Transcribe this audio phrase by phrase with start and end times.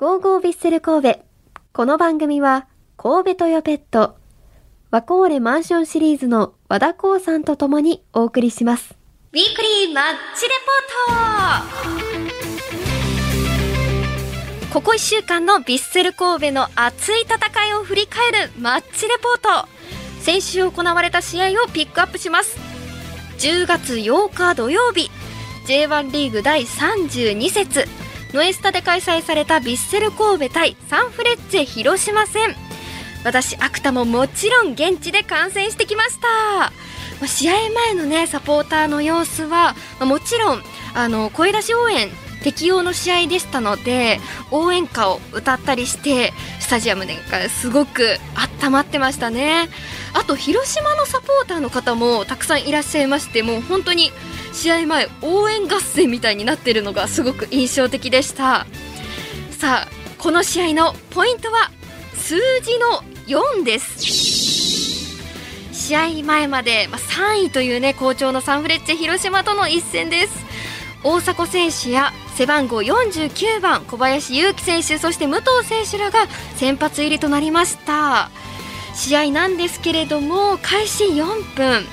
[0.00, 1.20] ゴーゴービッセル神戸。
[1.74, 2.66] この番組は、
[2.96, 4.16] 神戸トヨペット、
[4.90, 8.96] ワコーレマンションシリーズの和田光さんと共にお送りします。
[9.34, 10.54] ウィークリーマッチレ
[11.06, 11.60] ポー
[14.68, 19.68] トここ1週間のビッセル神戸の熱い戦いを振り返るマッチレポート
[20.22, 22.56] 先週行われた試合をピックアップします
[23.38, 25.10] 10月8日土曜日
[25.66, 27.84] J1 リーグ第32節
[28.32, 32.54] ノエスタで開催されたビッセル神戸対サンフレッチェ広島戦。
[33.24, 36.28] 私アクタももちろん現地で観戦してきました。
[36.28, 36.70] ま
[37.24, 40.62] あ試合前のねサポーターの様子は、まあもちろん
[40.94, 42.08] あの声出し応援
[42.42, 44.18] 適用の試合でしたので
[44.50, 47.18] 応援歌を歌ったりしてスタジアムで
[47.50, 48.16] すごく
[48.62, 49.68] 温まってましたね。
[50.14, 54.12] あと広島のサポーターの方もたくさんいらっしゃいましてもう本当に
[54.60, 58.66] 試合前応援合戦みたいになっているのがすごく印象的でした。
[59.58, 61.70] さあこの試合のポイントは
[62.14, 63.98] 数字の4です。
[65.72, 70.44] 試合前まで、ま、3位という、ね、好調のサンフレッチェ広島との一戦です。
[71.04, 76.26] 大迫選手や背番号49番小林勇輝選手そして武藤選手らが
[76.56, 78.28] 先発入りとなりました。
[78.94, 81.86] 試合なんですけれども開始4分。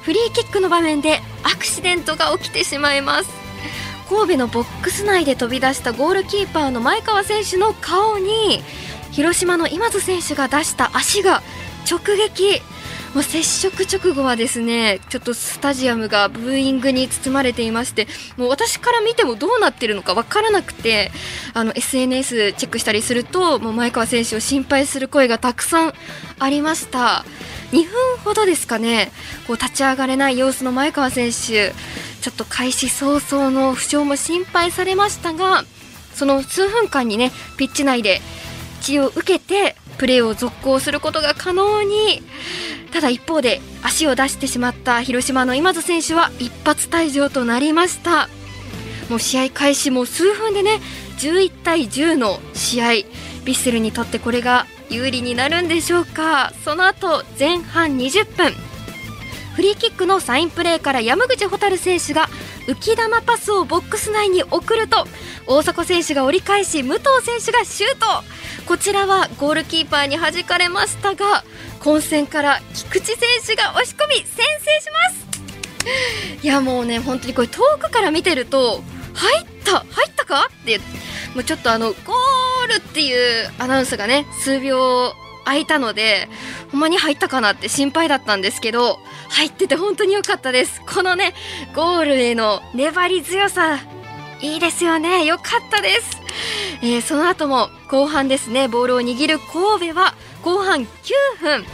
[0.00, 1.20] フリーキックの場面で
[1.54, 3.30] アクシデントが起きてしまいます。
[4.08, 8.62] 神戸のボックス内で飛び出したゴールキーパーの前川選手の顔に
[9.12, 11.42] 広島の今津選手が出した足が
[11.88, 12.60] 直撃。
[13.14, 21.12] もう接触直後はですねちょっとスタジアムがブーイングに包まれていましてもう私から見てもどうなってるのかわからなくて
[21.52, 25.92] あの SNS チェックしたりするともう前川選手を心配する声がたくさん
[26.40, 27.24] ありました。
[27.74, 29.10] 2分ほどですかね
[29.48, 31.72] こう立ち上がれない様子の前川選手
[32.20, 35.64] ちょっと開始早々の負傷も心配されましたが
[36.14, 38.20] その数分間にねピッチ内で
[38.80, 42.22] 治療を受けてプレーを続行することが可能に
[42.92, 48.28] ただ一方で足を出してしまった広島の今津選手は一発退場となりました。
[49.10, 50.80] もう試合開始も数分でね
[51.18, 56.52] 11対10の試合ヴィッセルにとってこれが有利になるんでしょうか？
[56.64, 58.52] その後前半20分。
[59.56, 62.28] フリーキックのサインプレーから山口蛍選手が
[62.66, 65.06] 浮き球パスをボックス内に送ると
[65.46, 68.06] 大迫選手が折り返し武藤選手がシュート。
[68.66, 71.44] こちらはゴールキーパーに弾かれましたが
[71.80, 76.42] 混戦から菊池選手が押し込み先制します。
[76.42, 80.48] いやもうね本当にこれ遠くから見てると入った入ったか？
[80.62, 80.78] って
[81.34, 85.12] もうちょっとあのゴーールっていうアナウンスがね数秒
[85.44, 86.28] 空いたので
[86.72, 88.98] ほんまに入ったかなって心配だったんですけど
[89.30, 90.80] 入ってて本当に良かったです。
[90.82, 91.34] このね
[91.74, 93.78] ゴールへの粘り強さ
[94.40, 95.24] いいですよね。
[95.24, 96.20] 良かったです、
[96.82, 100.86] えーその後も後半ですねボールを握る神戸は後半9
[101.40, 101.64] 分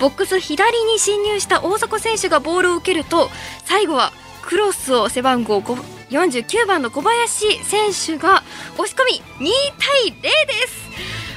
[0.00, 3.30] ボックス左に侵入した大迫選手がボールを受けると
[3.64, 8.42] 最後はクロスを背番号5 49番の小林選手が
[8.74, 10.28] 押し込み2対0で
[10.68, 10.86] す。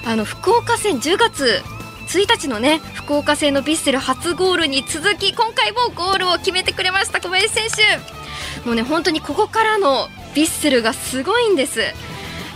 [0.05, 1.61] あの福岡戦10月
[2.07, 7.67] 1日のね福岡戦のヴィッセル初ゴールに続き今回もゴールを決めてくれました小林選
[8.63, 8.65] 手。
[8.65, 11.81] もうね本当にここからのヴィッセルがすごいんです。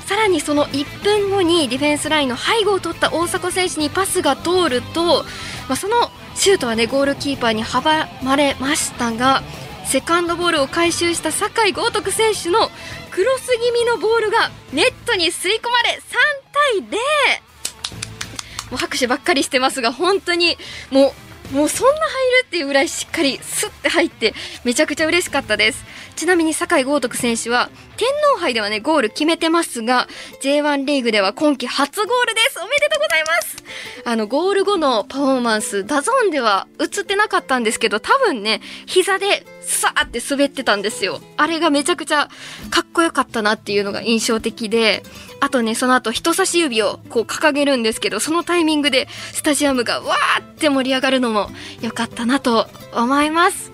[0.05, 5.23] さらにその1分後にディフェンスラインの背後を取った大迫選手にパスが通ると、
[5.67, 9.43] まあ、そのシュートはねゴールキーパーに阻まれましたが
[9.85, 12.69] セカンドボールを回収した酒井豪徳選手の
[13.11, 16.13] クロス気味のボールがネットに吸い込まれ3
[16.51, 20.57] 対0もう拍手ばっかりしてますが本当に
[20.89, 21.11] もう
[21.51, 24.33] もうそんな入るっていうぐらいしっかりスッて入って
[24.63, 25.83] めちゃくちゃ嬉しかったです。
[26.15, 30.07] ちなみに酒井豪徳選手は天皇杯ではねゴール決めてますが
[30.41, 32.59] J1 リーグでは今季初ゴールです。
[32.59, 33.63] おめでとうございます。
[34.05, 41.21] あのゴール後のパフォーマンスダゾーンでは映ってなかったんですけど多分ね膝でさーって滑ってたんですよ。
[41.37, 42.29] あれがめちゃくちゃ
[42.69, 45.03] かっこよかったなっていうのが印象的で
[45.39, 51.49] あとねその後人差し指をこう掲げるんですけどそのタイミングでスタジアムがわーって盛り上がるのもも
[51.81, 53.71] 良かったなと思います。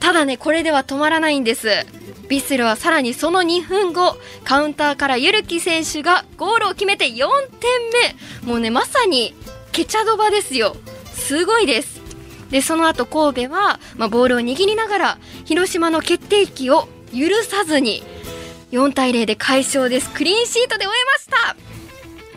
[0.00, 1.68] ただねこれでは止まらないんです。
[1.68, 7.26] ヴィッセルはさらにその2分後カウンターからユルキ選手がゴールを決めて4
[7.60, 7.70] 点
[8.42, 8.50] 目。
[8.50, 9.34] もうねまさに
[9.72, 10.76] ケチャドバですよ。
[11.12, 12.00] すごいです。
[12.50, 18.02] でその後神戸は、まあ、ボールを握りながら広島の決定機を許さずに
[18.72, 20.10] 4対0で快勝です。
[20.10, 21.73] クリーンシートで終えました。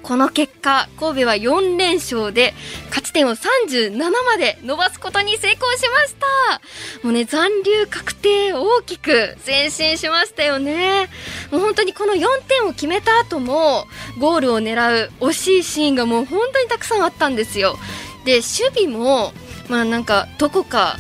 [0.08, 2.54] この結果神戸は4連勝で
[2.88, 6.16] 勝ち点を37まで伸ばすことに成功しまし
[7.02, 7.06] た。
[7.06, 11.10] もうね残留確定大きく前進しましたよね。
[11.52, 13.86] もう本当にこの4点を決めた後も
[14.18, 17.78] ゴールを狙う惜しいシーンがもう本当にたくさんあったんですよ。
[18.24, 19.34] で守備も
[19.68, 20.96] まあなんかどこか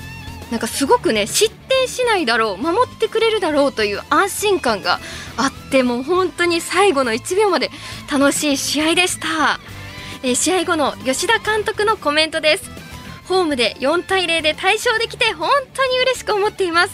[0.52, 5.00] なんかすごくね失点しないだろう守ってくれるだろうという安心感が
[5.36, 7.70] あってもう本当に最後の1秒まで
[8.12, 9.60] 楽しい試合でした、
[10.24, 12.78] えー、試合後の吉田監督のコメントです。
[13.28, 16.94] ホームで4対0で大勝できて本当に嬉しく思っています。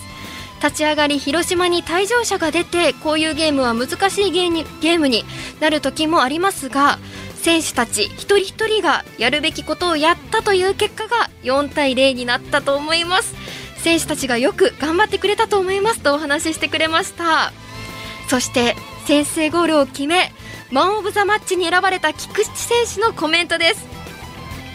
[0.63, 5.25] 立ち上がり広島に退場者が出てこういうゲームは難しいゲームに
[5.59, 6.99] なる時もありますが
[7.35, 13.42] 選手たち一人一人がやるべきことをやったという結果が4対0になったと思います。
[13.83, 17.51] 選手たちがよく頑張ってくれたと思いますとお話ししてくれました。
[18.29, 18.75] そして
[19.05, 20.31] 先制ゴールを決め
[20.71, 23.85] マン・オブ・ザ・マッチに選ばれた菊池選手のコメントです。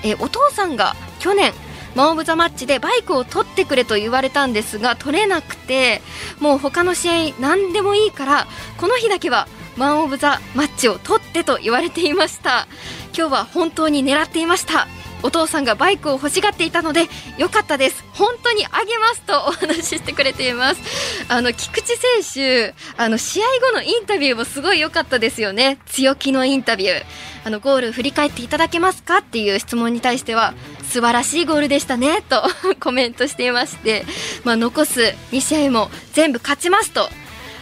[0.05, 1.55] えお父さんが去年
[1.95, 6.03] マン・オブ・ザ・マッチでバイクを取ってくれと言われたんですが取れなくて
[6.39, 8.47] もう他の試合何でもいいから
[8.77, 12.69] この日だけはマン・オブ・ザ・マッチを取ってと言われていました。
[13.17, 14.87] 今日は本当に狙っていました。
[15.23, 17.07] お父さんがバイクを欲しがっていたので
[17.39, 18.05] よかったです。
[18.15, 20.81] 本当にあげますと お話ししてくれています。
[21.29, 25.79] あの菊池選手あの試合後のインタビューもすごい良かったですよね。
[25.87, 27.05] 強気のインタビュー。
[27.45, 30.55] あのゴール振り返っていただけますかっていう質問に対しては
[30.91, 32.43] 素晴らしいゴールでしたねと
[32.81, 34.05] コメントしていまして、
[34.45, 37.09] まあ、残す2試合も全部勝ちますと。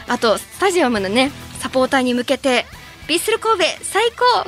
[0.09, 2.67] あとスタジアムのねサポーターに向けて
[3.07, 4.43] ビッスル神戸最高！
[4.43, 4.47] ふ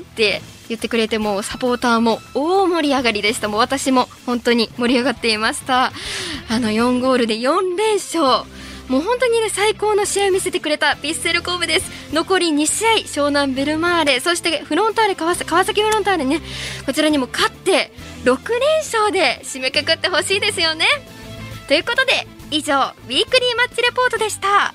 [0.00, 0.42] ーって
[0.72, 3.48] 言ってくれてもサポーターも大盛り上がりでした。
[3.48, 5.92] もう私も本当に盛り上がっていました。
[6.48, 8.48] あの4ゴールで4連勝。
[8.88, 11.90] もう本当にね最高の試合を見せてくれたヴィッセル神戸です。
[12.14, 14.20] 残り2試合湘南ベルマーレ。
[14.20, 16.40] そしてフロンターレ川崎フロンターレね。
[16.86, 17.92] こちらにも勝って
[18.24, 20.86] 6連勝で締めくくってほしいですよね。
[21.68, 24.74] ということで以上ウィークリーマッチレポートでした。